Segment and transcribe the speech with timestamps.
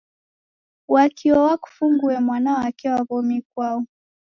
[0.87, 3.79] Wakio wakufungue mwana wake wa wo'mi ikwau